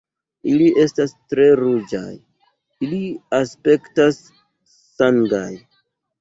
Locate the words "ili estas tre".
0.51-1.43